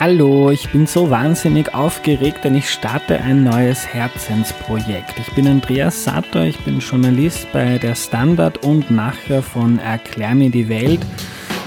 Hallo, 0.00 0.50
ich 0.52 0.70
bin 0.70 0.86
so 0.86 1.10
wahnsinnig 1.10 1.74
aufgeregt, 1.74 2.44
denn 2.44 2.54
ich 2.54 2.70
starte 2.70 3.20
ein 3.20 3.42
neues 3.42 3.84
Herzensprojekt. 3.84 5.18
Ich 5.18 5.34
bin 5.34 5.48
Andreas 5.48 6.04
Satter, 6.04 6.44
ich 6.44 6.56
bin 6.60 6.78
Journalist 6.78 7.50
bei 7.52 7.78
der 7.78 7.96
Standard 7.96 8.64
und 8.64 8.92
Macher 8.92 9.42
von 9.42 9.80
Erklär 9.80 10.36
mir 10.36 10.50
die 10.50 10.68
Welt 10.68 11.00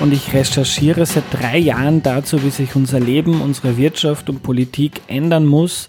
und 0.00 0.12
ich 0.12 0.32
recherchiere 0.32 1.04
seit 1.04 1.24
drei 1.30 1.58
Jahren 1.58 2.02
dazu, 2.02 2.42
wie 2.42 2.50
sich 2.50 2.74
unser 2.74 2.98
Leben, 2.98 3.42
unsere 3.42 3.76
Wirtschaft 3.76 4.30
und 4.30 4.42
Politik 4.42 5.02
ändern 5.08 5.46
muss, 5.46 5.88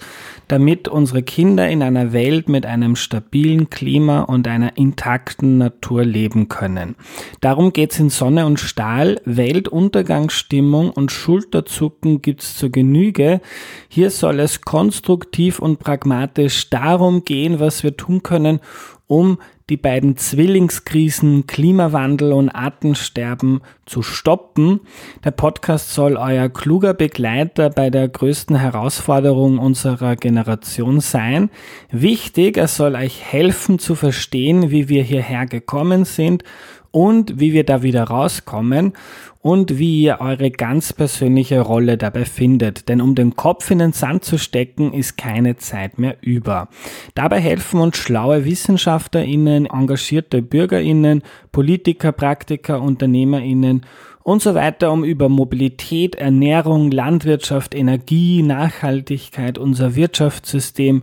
damit 0.50 0.89
unsere 0.89 1.23
Kinder 1.23 1.70
in 1.70 1.82
einer 1.82 2.11
Welt 2.11 2.50
mit 2.50 2.66
einem 2.66 2.97
stabilen 2.97 3.70
Klima 3.70 4.24
und 4.24 4.50
einer 4.50 4.75
intakten 4.75 5.57
Natur 5.57 6.04
leben 6.04 6.50
können. 6.50 6.96
Darum 7.39 7.71
geht's 7.71 8.00
in 8.00 8.10
Sonne 8.10 8.46
und 8.46 8.60
Stahl. 8.60 9.21
Weltuntergangsstimmung 9.24 10.89
und 10.89 11.09
Schulterzucken 11.14 12.21
gibt's 12.21 12.57
zur 12.57 12.70
Genüge. 12.70 13.39
Hier 13.87 14.09
soll 14.09 14.42
es 14.42 14.59
konstruktiv 14.59 15.59
und 15.59 15.79
pragmatisch 15.79 16.70
darum 16.70 17.23
gehen, 17.23 17.62
was 17.62 17.82
wir 17.84 17.96
tun 17.96 18.21
können, 18.21 18.59
um 19.07 19.37
die 19.71 19.78
beiden 19.78 20.18
Zwillingskrisen 20.18 21.48
Klimawandel 21.48 22.34
und 22.34 22.50
Artensterben 22.50 23.62
zu 23.86 24.02
stoppen. 24.02 24.82
Der 25.24 25.32
Podcast 25.32 25.93
soll 25.93 26.18
euer 26.18 26.50
kluger 26.50 26.93
Begleiter 26.93 27.70
bei 27.70 27.89
der 27.89 28.10
größten 28.10 28.57
Herausforderung 28.57 29.60
unserer 29.60 30.18
Generation 30.18 31.00
sein. 31.00 31.50
Wichtig, 31.89 32.58
er 32.58 32.67
soll 32.67 32.95
euch 32.95 33.23
helfen 33.23 33.80
zu 33.80 33.95
verstehen, 33.95 34.72
wie 34.72 34.89
wir 34.89 35.03
hierher 35.03 35.45
gekommen 35.45 36.03
sind 36.03 36.44
und 36.92 37.39
wie 37.39 37.53
wir 37.53 37.66
da 37.66 37.84
wieder 37.84 38.03
rauskommen 38.03 38.94
und 39.39 39.80
wie 39.80 40.03
ihr 40.03 40.17
eure 40.20 40.52
ganz 40.52 40.94
persönliche 40.94 41.61
Rolle 41.61 41.98
dabei 41.98 42.25
findet. 42.25 42.89
Denn 42.89 43.02
um 43.02 43.16
den 43.16 43.36
Kopf 43.36 43.72
in 43.72 43.80
den 43.80 43.94
Sand 43.94 44.23
zu 44.23 44.38
stecken, 44.38 44.94
ist 44.94 45.17
keine 45.17 45.58
Zeit 45.58 45.98
mehr 45.98 46.17
über. 46.22 46.67
Dabei 47.16 47.39
helfen 47.39 47.80
uns 47.80 47.98
schlaue 47.98 48.45
WissenschaftlerInnen, 48.45 49.66
engagierte 49.66 50.42
BürgerInnen, 50.42 51.23
Politiker, 51.52 52.11
Praktiker, 52.11 52.81
UnternehmerInnen 52.81 53.86
und 54.23 54.42
so 54.42 54.53
weiter, 54.53 54.92
um 54.92 55.03
über 55.03 55.30
Mobilität, 55.30 56.16
Ernährung, 56.16 56.92
Landwirtschaft, 56.92 57.73
Energie, 57.73 58.44
Nachhaltigkeit, 58.44 59.58
unser 59.58 59.95
Wirtschaftssystem, 59.95 61.02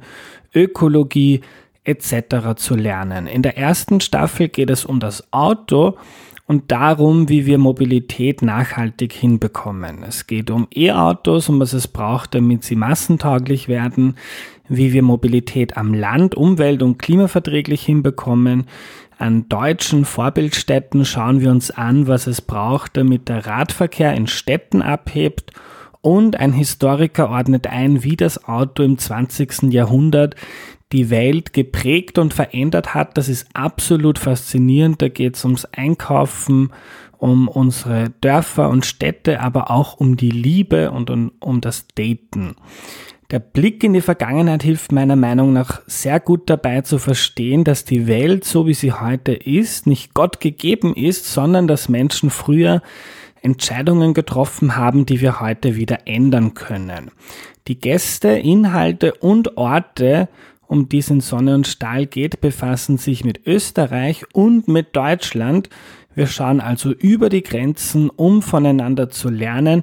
Ökologie, 0.55 1.41
etc. 1.89 2.55
zu 2.57 2.75
lernen. 2.75 3.27
In 3.27 3.43
der 3.43 3.57
ersten 3.57 4.01
Staffel 4.01 4.49
geht 4.49 4.71
es 4.71 4.85
um 4.85 5.01
das 5.01 5.33
Auto 5.33 5.97
und 6.47 6.71
darum, 6.71 7.29
wie 7.29 7.47
wir 7.47 7.59
Mobilität 7.59 8.43
nachhaltig 8.43 9.13
hinbekommen. 9.13 10.03
Es 10.03 10.27
geht 10.27 10.51
um 10.51 10.69
E-Autos, 10.75 11.49
um 11.49 11.61
was 11.61 11.73
es 11.73 11.89
braucht, 11.89 12.35
damit 12.35 12.65
sie 12.65 12.77
massentauglich 12.77 13.69
werden, 13.69 14.17
wie 14.69 14.93
wir 14.93 15.03
Mobilität 15.03 15.77
am 15.77 15.95
Land 15.95 16.35
umwelt- 16.35 16.83
und 16.83 16.99
klimaverträglich 16.99 17.83
hinbekommen. 17.83 18.67
An 19.19 19.49
deutschen 19.49 20.05
Vorbildstädten 20.05 21.05
schauen 21.05 21.41
wir 21.41 21.51
uns 21.51 21.71
an, 21.71 22.07
was 22.07 22.27
es 22.27 22.41
braucht, 22.41 22.97
damit 22.97 23.29
der 23.29 23.47
Radverkehr 23.47 24.15
in 24.15 24.27
Städten 24.27 24.81
abhebt 24.81 25.53
und 26.01 26.37
ein 26.37 26.53
Historiker 26.53 27.29
ordnet 27.29 27.67
ein, 27.67 28.05
wie 28.05 28.17
das 28.17 28.45
Auto 28.45 28.83
im 28.83 28.97
20. 28.97 29.65
Jahrhundert 29.73 30.37
die 30.93 31.11
Welt 31.11 31.53
geprägt 31.53 32.19
und 32.19 32.35
verändert 32.35 32.95
hat. 32.95 33.19
Das 33.19 33.29
ist 33.29 33.49
absolut 33.55 34.19
faszinierend. 34.19 35.03
Da 35.03 35.09
geht 35.09 35.37
es 35.37 35.45
ums 35.45 35.67
Einkaufen, 35.67 36.71
um 37.19 37.49
unsere 37.49 38.11
Dörfer 38.21 38.71
und 38.71 38.87
Städte, 38.87 39.41
aber 39.41 39.71
auch 39.71 39.99
um 39.99 40.17
die 40.17 40.31
Liebe 40.31 40.91
und 40.91 41.11
um, 41.11 41.33
um 41.41 41.61
das 41.61 41.87
Daten. 41.95 42.55
Der 43.31 43.41
Blick 43.41 43.85
in 43.85 43.93
die 43.93 44.01
Vergangenheit 44.01 44.63
hilft 44.63 44.91
meiner 44.91 45.17
Meinung 45.17 45.53
nach 45.53 45.83
sehr 45.87 46.19
gut 46.19 46.49
dabei 46.49 46.81
zu 46.81 46.99
verstehen, 46.99 47.63
dass 47.63 47.85
die 47.85 48.07
Welt, 48.07 48.45
so 48.45 48.67
wie 48.67 48.73
sie 48.73 48.93
heute 48.93 49.33
ist, 49.33 49.87
nicht 49.87 50.15
Gott 50.15 50.41
gegeben 50.41 50.95
ist, 50.95 51.31
sondern 51.31 51.69
dass 51.69 51.91
Menschen 51.91 52.31
früher 52.31 52.81
Entscheidungen 53.43 54.15
getroffen 54.15 54.77
haben, 54.77 55.05
die 55.05 55.21
wir 55.21 55.41
heute 55.41 55.77
wieder 55.77 56.07
ändern 56.07 56.55
können. 56.55 57.11
Die 57.69 57.79
Gäste, 57.79 58.29
Inhalte 58.29 59.13
und 59.13 59.59
Orte 59.59 60.29
um 60.69 60.89
die 60.89 60.99
es 60.99 61.11
in 61.11 61.21
Sonne 61.21 61.55
und 61.55 61.67
Stahl 61.67 62.07
geht, 62.07 62.41
befassen 62.41 62.99
sich 62.99 63.25
mit 63.25 63.47
Österreich 63.47 64.25
und 64.33 64.69
mit 64.69 64.95
Deutschland. 64.95 65.71
Wir 66.15 66.27
schauen 66.27 66.61
also 66.61 66.93
über 66.93 67.29
die 67.31 67.43
Grenzen, 67.43 68.11
um 68.11 68.43
voneinander 68.43 69.09
zu 69.09 69.31
lernen 69.31 69.83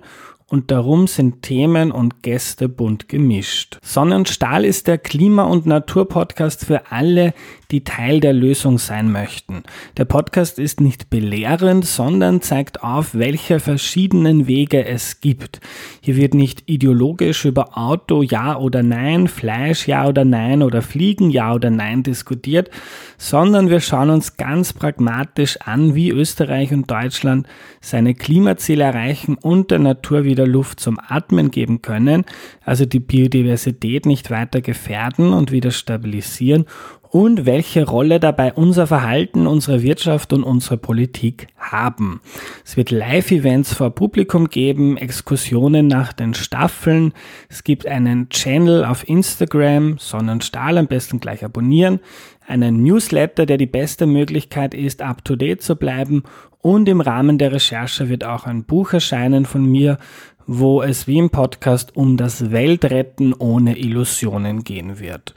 und 0.55 0.71
darum 0.71 1.05
sind 1.05 1.41
Themen 1.41 1.91
und 1.91 2.23
Gäste 2.23 2.69
bunt 2.69 3.09
gemischt. 3.09 3.77
Sonne 3.81 4.15
und 4.15 4.29
Stahl 4.29 4.63
ist 4.63 4.87
der 4.87 4.97
Klima- 4.97 5.43
und 5.43 5.65
Naturpodcast 5.65 6.63
für 6.63 6.93
alle, 6.93 7.33
die 7.71 7.83
Teil 7.83 8.19
der 8.19 8.31
Lösung 8.31 8.77
sein 8.77 9.11
möchten. 9.11 9.63
Der 9.97 10.05
Podcast 10.05 10.59
ist 10.59 10.79
nicht 10.79 11.09
belehrend, 11.09 11.85
sondern 11.85 12.41
zeigt 12.41 12.83
auf, 12.83 13.15
welche 13.15 13.59
verschiedenen 13.59 14.47
Wege 14.47 14.85
es 14.85 15.19
gibt. 15.19 15.59
Hier 16.01 16.15
wird 16.15 16.35
nicht 16.35 16.63
ideologisch 16.67 17.45
über 17.45 17.77
Auto 17.77 18.21
ja 18.21 18.57
oder 18.57 18.83
nein, 18.83 19.27
Fleisch 19.27 19.87
ja 19.87 20.07
oder 20.07 20.25
nein 20.25 20.61
oder 20.61 20.81
Fliegen 20.81 21.31
ja 21.31 21.53
oder 21.53 21.69
nein 21.69 22.03
diskutiert, 22.03 22.69
sondern 23.17 23.69
wir 23.69 23.79
schauen 23.79 24.09
uns 24.09 24.37
ganz 24.37 24.73
pragmatisch 24.73 25.57
an, 25.61 25.95
wie 25.95 26.11
Österreich 26.11 26.71
und 26.71 26.89
Deutschland 26.89 27.47
seine 27.81 28.13
Klimaziele 28.13 28.83
erreichen 28.83 29.37
und 29.41 29.71
der 29.71 29.79
Natur 29.79 30.23
wieder 30.45 30.51
Luft 30.51 30.79
zum 30.79 30.99
Atmen 31.07 31.51
geben 31.51 31.81
können, 31.81 32.25
also 32.63 32.85
die 32.85 32.99
Biodiversität 32.99 34.05
nicht 34.05 34.31
weiter 34.31 34.61
gefährden 34.61 35.33
und 35.33 35.51
wieder 35.51 35.71
stabilisieren 35.71 36.65
und 37.09 37.45
welche 37.45 37.85
Rolle 37.85 38.19
dabei 38.19 38.53
unser 38.53 38.87
Verhalten, 38.87 39.47
unsere 39.47 39.81
Wirtschaft 39.81 40.33
und 40.33 40.43
unsere 40.43 40.77
Politik 40.77 41.47
haben. 41.57 42.19
Es 42.65 42.75
wird 42.75 42.91
Live-Events 42.91 43.73
vor 43.73 43.91
Publikum 43.91 44.49
geben, 44.49 44.97
Exkursionen 44.97 45.87
nach 45.87 46.11
den 46.13 46.33
Staffeln. 46.33 47.13
Es 47.47 47.63
gibt 47.63 47.87
einen 47.87 48.29
Channel 48.29 48.83
auf 48.83 49.07
Instagram, 49.07 49.97
Sonnenstahl, 49.97 50.77
am 50.77 50.87
besten 50.87 51.19
gleich 51.19 51.45
abonnieren. 51.45 51.99
Einen 52.47 52.83
Newsletter, 52.83 53.45
der 53.45 53.57
die 53.57 53.65
beste 53.65 54.05
Möglichkeit 54.05 54.73
ist, 54.73 55.01
up-to-date 55.01 55.61
zu 55.61 55.75
bleiben. 55.75 56.23
Und 56.65 56.89
im 56.89 56.99
Rahmen 56.99 57.37
der 57.37 57.51
Recherche 57.51 58.09
wird 58.09 58.23
auch 58.23 58.47
ein 58.47 58.63
Buch 58.63 58.93
erscheinen 58.93 59.45
von 59.45 59.63
mir, 59.63 59.99
wo 60.47 60.81
es 60.81 61.05
wie 61.05 61.19
im 61.19 61.29
Podcast 61.29 61.95
um 61.95 62.17
das 62.17 62.49
Weltretten 62.49 63.35
ohne 63.35 63.77
Illusionen 63.77 64.63
gehen 64.63 64.97
wird. 64.97 65.35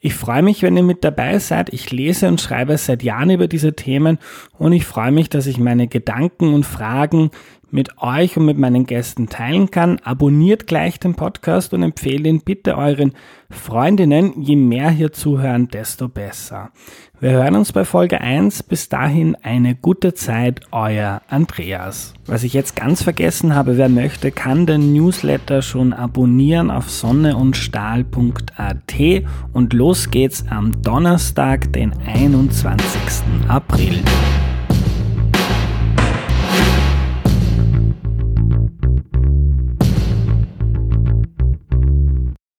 Ich 0.00 0.14
freue 0.14 0.42
mich, 0.42 0.62
wenn 0.62 0.78
ihr 0.78 0.82
mit 0.82 1.04
dabei 1.04 1.38
seid. 1.38 1.70
Ich 1.74 1.90
lese 1.90 2.28
und 2.28 2.40
schreibe 2.40 2.78
seit 2.78 3.02
Jahren 3.02 3.28
über 3.28 3.46
diese 3.46 3.74
Themen 3.74 4.16
und 4.56 4.72
ich 4.72 4.86
freue 4.86 5.12
mich, 5.12 5.28
dass 5.28 5.46
ich 5.46 5.58
meine 5.58 5.86
Gedanken 5.86 6.54
und 6.54 6.64
Fragen 6.64 7.30
mit 7.72 7.98
euch 7.98 8.36
und 8.36 8.46
mit 8.46 8.58
meinen 8.58 8.86
Gästen 8.86 9.28
teilen 9.28 9.70
kann. 9.70 9.98
Abonniert 10.04 10.66
gleich 10.66 10.98
den 10.98 11.14
Podcast 11.14 11.72
und 11.72 11.82
empfehlt 11.82 12.26
ihn 12.26 12.40
bitte 12.40 12.76
euren 12.76 13.12
Freundinnen. 13.50 14.40
Je 14.40 14.56
mehr 14.56 14.90
hier 14.90 15.12
zuhören, 15.12 15.68
desto 15.68 16.08
besser. 16.08 16.70
Wir 17.20 17.32
hören 17.32 17.56
uns 17.56 17.72
bei 17.72 17.84
Folge 17.84 18.20
1. 18.20 18.62
Bis 18.62 18.88
dahin 18.88 19.36
eine 19.42 19.74
gute 19.74 20.14
Zeit, 20.14 20.60
euer 20.70 21.20
Andreas. 21.28 22.14
Was 22.24 22.44
ich 22.44 22.54
jetzt 22.54 22.76
ganz 22.76 23.02
vergessen 23.02 23.54
habe, 23.54 23.76
wer 23.76 23.90
möchte, 23.90 24.30
kann 24.30 24.64
den 24.64 24.94
Newsletter 24.94 25.60
schon 25.60 25.92
abonnieren 25.92 26.70
auf 26.70 26.88
sonneundstahl.at 26.88 28.94
und 29.52 29.72
los 29.74 30.10
geht's 30.10 30.46
am 30.48 30.80
Donnerstag, 30.80 31.70
den 31.74 31.92
21. 32.06 32.78
April. 33.48 34.02